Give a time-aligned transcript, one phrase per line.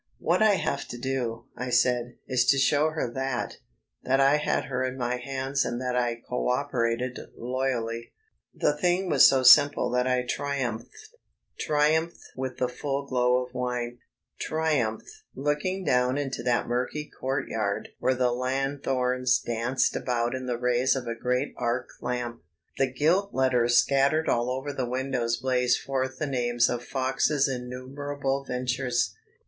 [0.17, 3.57] "What I have to do," I said, "is to show her that...
[4.01, 8.11] that I had her in my hands and that I co operated loyally."
[8.51, 10.89] The thing was so simple that I triumphed;
[11.59, 13.99] triumphed with the full glow of wine,
[14.39, 20.57] triumphed looking down into that murky court yard where the lanthorns danced about in the
[20.57, 22.41] rays of a great arc lamp.
[22.79, 28.43] The gilt letters scattered all over the windows blazed forth the names of Fox's innumerable
[28.43, 29.15] ventures.